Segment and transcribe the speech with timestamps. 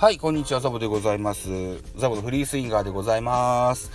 [0.00, 1.50] はい、こんにちは、ザボでございます。
[1.94, 3.90] ザボのフリースインガーでございます。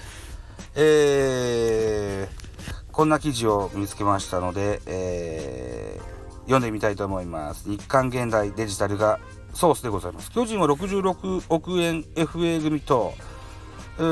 [0.76, 7.68] えー、こんな記事を見つけましたので、えー、読んでみたいと思います。
[7.68, 9.20] 日刊現代デジタルが
[9.56, 10.30] ソースでございます。
[10.30, 13.16] 巨人は66億円 FA 組と、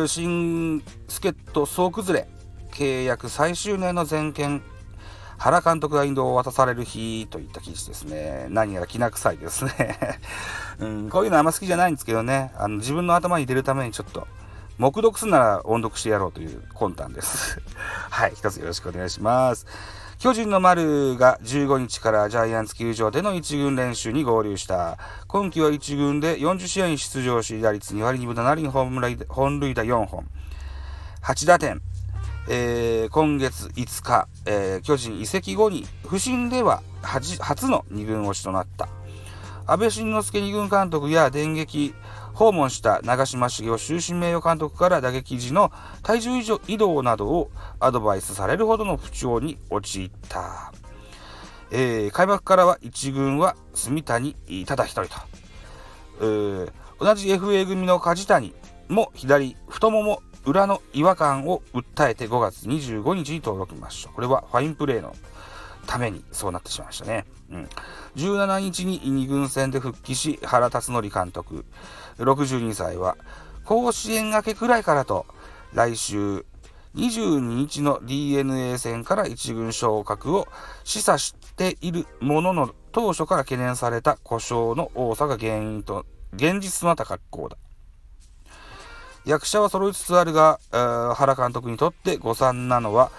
[0.07, 2.27] 新助っ人総崩れ、
[2.71, 4.63] 契約最終年の全権
[5.37, 8.47] 原監督が引導を渡される日といった記事ですね。
[8.49, 9.99] 何やらきな臭いですね。
[10.79, 12.51] うん、こういうのあんま好きじゃないんですけどね。
[12.57, 14.27] あの自分の頭に出るためにちょっと、
[14.77, 17.61] 黙読するなら音読してやろうという魂胆です。
[18.09, 19.65] はい、一つよろしくお願いします。
[20.19, 24.97] 巨人の丸が15日からジャイアンツ球場での1軍練習に合流した。
[25.27, 30.25] 今季は1軍で40試合に出場し、打率2割2分7厘、本塁打4本、
[31.21, 31.81] 8打点。
[32.49, 38.89] えー今月5日、えー巨人移籍後に不振では初初の2軍落ちとなった
[39.65, 41.93] 安倍晋之助2軍監督や電撃
[42.33, 50.73] 訪問した長嶋茂雄終身名誉監督から打撃時の体重移動移動などをアドバイスされるほどの不調に陥った、
[51.71, 55.21] えー開幕からは1軍は住谷ただ一人と、
[56.19, 58.53] えー同じ FA 組の梶谷
[58.87, 64.09] も左太もも裏の違和感を訴えて5月25日に登録しました。
[64.09, 65.13] これはファインプレーの
[65.85, 67.25] ためにそうなってしまいましたね。
[67.49, 67.69] うん、
[68.15, 71.65] 17日に2軍戦で復帰し、原辰徳監督、
[72.17, 73.17] 62歳は、
[73.65, 75.25] 甲子園がけくらいからと、
[75.73, 76.45] 来週
[76.95, 80.47] 22日の DNA 戦から1軍昇格を
[80.83, 87.57] 示唆しているものの、当初から懸念された故障の多さが原因と、現実となった格好だ。
[89.25, 90.59] 役者は揃いつつあるが、
[91.15, 93.11] 原監督にとって誤算なのは、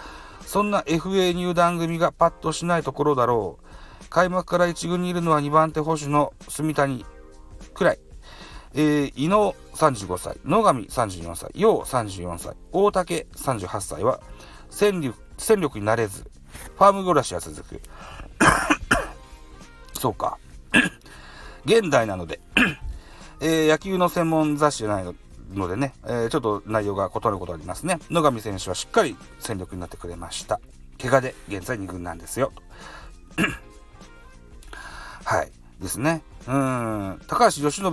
[0.46, 4.08] そんな FA 入団組がパッとしないところだろう。
[4.08, 7.04] 開幕から1軍にいるのは2番手捕手の住谷
[7.74, 7.98] くらい。
[8.74, 14.20] えー、伊野35歳、野上34歳、陽34歳、大竹38歳は
[14.68, 16.24] 戦力戦力になれず、
[16.76, 17.80] ファーム暮らしは続く。
[19.98, 20.38] そうか。
[21.64, 22.40] 現代なので、
[23.40, 25.14] えー野球の専門雑誌じゃないの
[25.52, 27.98] のでね、えーちょっと内容が異なることありますね。
[28.10, 30.60] 野上選手はしっかり戦力になってくれました。
[31.00, 32.52] 怪我で現在2軍なんですよ。
[35.24, 35.52] はい。
[35.80, 36.22] ですね。
[36.46, 37.20] うん。
[37.26, 37.90] 高橋由伸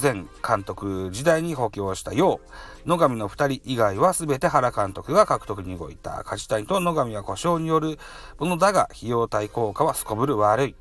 [0.00, 2.40] 前監督時代に補強したよ
[2.86, 6.24] う、野上の2人以外は全て原監督が獲得に動いた。
[6.24, 7.98] 梶谷と野上は故障による
[8.38, 10.76] ものだが、費用対効果はすこぶる悪い。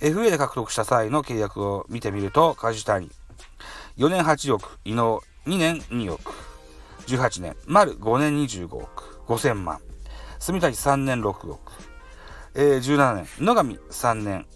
[0.00, 3.10] FA で獲得した際の契約を見てみると、梶谷、
[3.96, 6.32] 4年8億、伊能2年2億、
[7.06, 7.96] 18年、丸。
[7.98, 9.78] 5年25億、5000万、
[10.40, 10.74] 住谷。
[10.74, 11.72] 3年6億、
[12.54, 13.62] えー17年、野上。
[13.90, 14.46] 3年、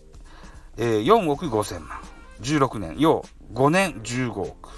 [0.76, 1.46] えー4億。
[1.46, 2.00] 5000万、
[2.40, 3.24] 16年、陽。
[3.54, 4.68] 5年15億、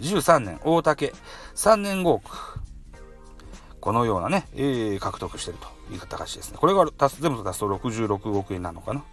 [0.00, 1.12] 13年、大竹。
[1.54, 2.60] 3年5億、
[3.80, 5.58] このようなね、えー獲得している
[5.88, 6.58] という形ですね。
[6.58, 9.04] これが足す全部足すと66億円なのかな。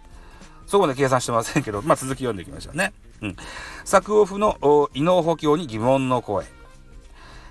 [0.66, 2.92] そこまで計算してませんけど、まあ、続き読んでいきましょうね。
[3.22, 3.36] うん。
[4.20, 6.46] オフの異能補強に疑問の声。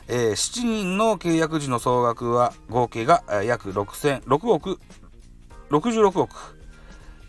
[0.09, 4.79] えー7人の契約時の総額は合計が約6000 6億、
[5.69, 6.57] 66億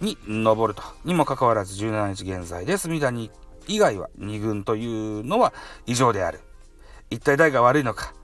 [0.01, 0.83] に上ると。
[1.05, 3.31] にもかかわらず17日現在で住谷
[3.67, 5.53] 以外は2軍というのは
[5.87, 6.41] 異常である。
[7.11, 8.15] 一体誰が悪いのか。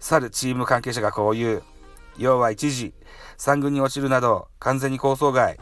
[0.00, 1.62] 去るチーム関係者がこう言う。
[2.18, 2.92] 要は一時、
[3.38, 5.56] 3軍に落ちるなど完全に構想外。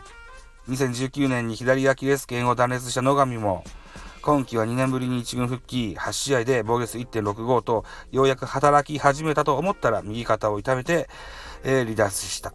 [0.68, 3.64] 2019年に左アキレス腱を断裂した野上も、
[4.22, 11.08] 今季は2年ぶりに1軍復帰、8試合で防御率1.65と、ようやく働き始めたと思ったら右肩を痛めて、
[11.62, 12.52] えー離脱した。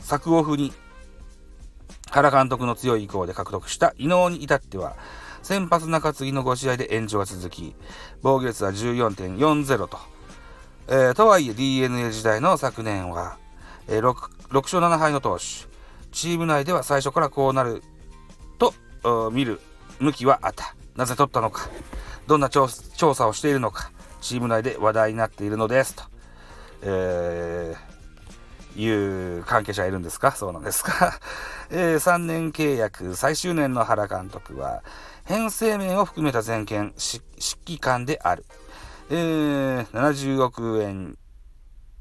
[0.00, 0.72] 作オフに
[2.10, 4.96] 原監督の強い意向で獲得した伊能に至っては、
[5.42, 7.76] 先発中継ぎの5試合で延長が続き、
[8.20, 9.98] 防御率は14.40と、
[10.88, 13.38] えーとはいえ DNA 時代の昨年は、
[13.86, 14.14] えー 6,
[14.48, 15.69] 6勝7敗の投手、
[16.12, 17.82] チーム内では最初からこうなる
[18.58, 18.74] と
[19.30, 19.60] 見る
[19.98, 20.74] 向きはあった。
[20.96, 21.68] なぜ取ったのか、
[22.26, 23.90] どんな調査をしているのか、
[24.20, 26.04] チーム内で話題になっているのですと。
[26.82, 27.90] えー
[28.76, 28.88] い
[29.40, 30.30] う関係者いるんですか？
[30.30, 31.18] そうなんですか、
[31.70, 33.16] えー3年契約。
[33.16, 34.82] 最終年の原監督は
[35.24, 38.46] 編成面を含めた全権指揮官である、
[39.10, 41.18] えー70億円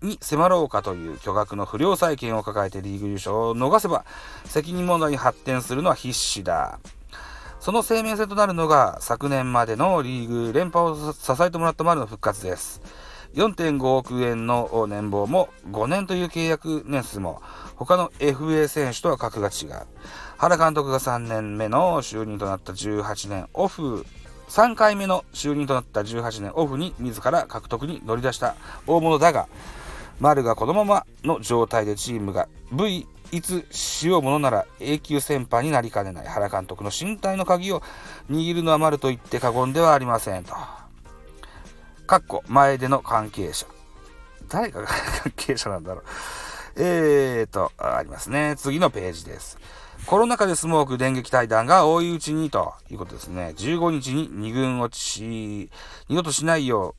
[0.02, 4.06] に迫ろうかという巨額の不良債権を抱えてリーグ優勝を逃せば
[4.46, 6.80] 責任問題に発展するのは必至だ
[7.60, 12.82] その生命線となるのが昨年までのリーグ連覇を支えてもらった丸の復活です
[13.34, 17.42] 4.5億円の年俸も5年という契約年数も
[17.76, 19.86] 他の FA 選手とは格が違う。
[20.38, 24.06] 原監督が3年目の就任となった18年オフ
[24.48, 28.56] 3回目の就任となった18年オフに自ら獲得に乗り出した
[28.88, 29.48] 大物だが、
[30.20, 37.82] 丸がこのままの状態でチームが V いつしようものなら永久戦犯になりかねない原監督の身体の鍵を
[38.30, 40.54] 握るのは丸と言って過言ではありませんと。
[42.08, 43.68] かっこ前での関係者。
[44.50, 46.04] 誰かが関係者なんだろう。
[46.76, 48.56] えーと、ありますね。
[48.58, 49.60] 次のページです。
[50.08, 53.54] コロナ禍でスモーク電撃対談が追い打ちにということですね。
[53.58, 55.70] 15日に2軍落ち、
[56.08, 56.99] 二度としないよう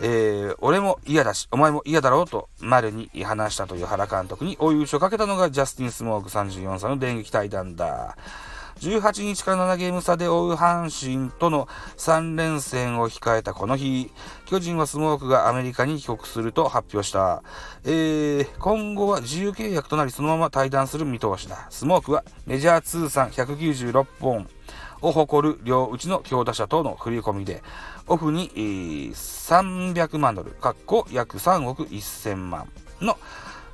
[0.00, 8.16] えー、俺も嫌だし、お前も嫌だろうと、丸に話したという原監督に追い打ちをかけたのがジャスティン・スモーク34歳の電撃対談だ。
[8.80, 14.10] 18日から7ゲーム差で追う阪神との3連戦を控えたこの日、
[14.46, 17.42] 巨人はスモークがアメリカに帰国すると発表した。
[17.84, 21.66] えー、今後は自由契約となりそのまま対談する見通しだ。
[21.70, 24.48] スモークはメジャー通算196本
[25.00, 27.62] を誇る両打ちの強打者との振り込みで、
[28.06, 28.50] オフに、
[29.14, 32.68] 300万ドル、かっこ約3億1000万
[33.00, 33.16] の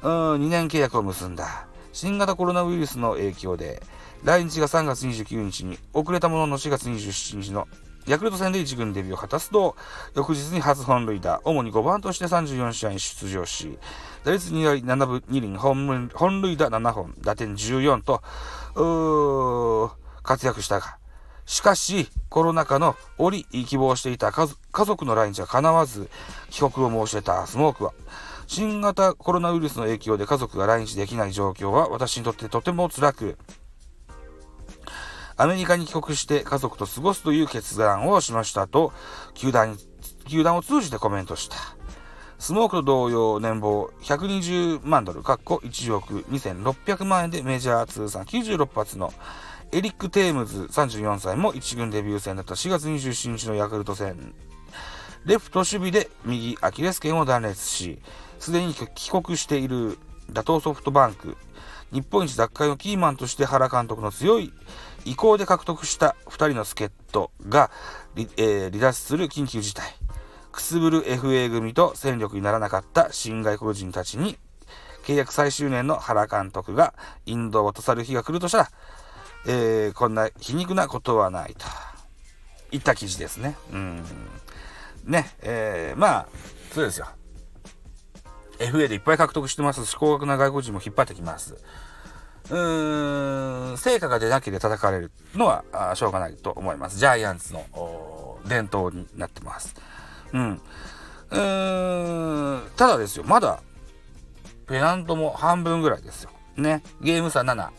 [0.02, 1.67] 2年契約を結んだ。
[1.93, 3.82] 新型コロナウイルスの影響で、
[4.22, 7.66] 来日が3月29日に、遅れたものの4月27日の
[8.06, 9.76] ヤクルト戦で1軍デビューを果たすと、
[10.14, 13.78] 翌日に初本塁打、主に5番として34試合に出場し、
[14.25, 15.87] 打率2割7分2厘、本
[16.40, 18.23] 塁打7本、打点14と、
[20.23, 20.96] 活躍したが、
[21.50, 24.47] しかし、コロナ禍の折希望していた家
[24.85, 26.08] 族の来日は叶わず、
[26.49, 27.93] 帰国を申し出たスモークは、
[28.47, 33.37] 新型コロナウイルスの影響で家族が来日できない状況は私にとってとても辛く、
[35.37, 38.93] アメリカに帰国して家族と過ごすという決断をしましたと、
[39.35, 39.76] 球団
[40.29, 41.56] 球団を通じてコメントした。
[42.38, 49.12] スモークと同様年俸120万ドル、かっこ1億2600万円でメジャー通算96発の
[49.72, 54.34] エリック・テームズ34歳も1軍デビュー戦だった4月27日のヤクルト戦。
[55.25, 58.00] レフト守備で右アキレス腱を断裂し、
[58.40, 59.96] すでに帰国している
[60.28, 61.37] 打倒ソフトバンク、
[61.93, 64.52] 日本一奪回のキーマンとして原監督の強い
[65.05, 67.70] 意向で獲得した2人の助っ人が、
[68.16, 69.94] えー、離脱する緊急事態。
[70.50, 74.37] くすぶる FA 組と戦力にならなかった新外国人たちに、
[75.05, 76.93] 契約最終年の原監督が
[77.25, 78.70] インドを渡される日が来るとしたら、
[79.46, 81.66] えー、こんな皮肉なことはないと
[82.72, 83.56] いった記事ですね。
[83.72, 84.04] うん。
[85.04, 86.26] ね、えー、まあ、
[86.72, 87.06] そうですよ。
[88.58, 91.56] FA でいっぱい獲得してますし、高額な外国人も引っ張ってきます。
[92.50, 96.98] うーん、成果が出なければ叩かれるのはあしょうがないと思います。
[96.98, 99.75] ジャイアンツの伝統になってます。
[100.32, 100.60] うん。
[101.31, 103.62] うーん、ただですよ、まだ、
[104.66, 106.31] ペナントも半分ぐらいですよ。
[106.56, 106.82] ね。
[107.00, 107.70] ゲーム差7。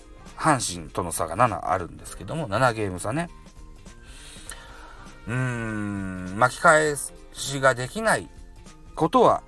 [0.41, 3.29] 阪神との差が7あるんですけども、7ゲーム差ね。
[5.27, 6.95] うーん、巻き返
[7.31, 8.27] しができない
[8.95, 9.43] ことは、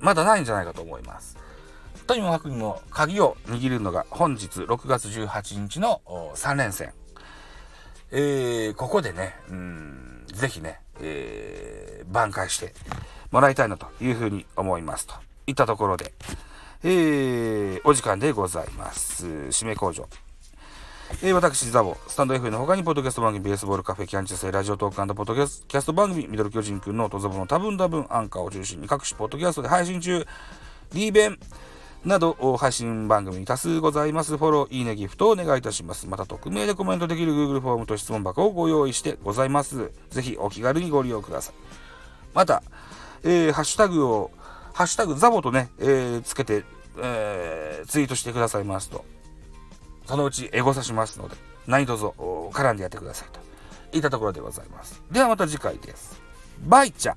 [0.00, 1.38] まだないんじゃないかと思います。
[2.08, 6.02] とにもかくにも鍵を握るのが本日6月18日の
[6.34, 6.92] 3連戦。
[8.10, 12.74] えー、ここでね、うん、ぜひね、えー、挽回して
[13.30, 15.14] もらいたいなというふうに思いますと
[15.46, 16.12] いったところで、
[16.82, 19.26] えー、お時間でございます。
[19.26, 20.08] 締め工場。
[21.22, 30.26] えー、私、ザボ、スタンド F の他に、ポッドキャスト番組、ベースボールカフェ、キャンチューラジオトークポッドキャスト番組、ミドル巨人くんのトザボの多分多分アンカーを中心に各種ポッドキャストで配信中、
[30.94, 31.38] リーベン
[32.06, 34.38] など配信番組に多数ございます。
[34.38, 36.06] フォロー、いいね、ギフトをお願いいたします。
[36.06, 39.90] また、匿名でコメントできる Google フォームと質問箱をご用意してございます。
[40.08, 41.54] ぜひお気軽にご利用ください。
[42.32, 42.62] また、
[43.22, 44.30] えー、ハッシュタグを
[44.72, 46.64] ハッシュタグザボとね、えー、つけて、
[46.98, 49.04] えー、ツイートしてくださいますと、
[50.06, 51.36] そのうちエゴさしますので、
[51.66, 55.02] 何卒絡んでやってくださいといったところでございます。
[55.10, 56.20] ではまた次回です。
[56.64, 57.14] バイチャ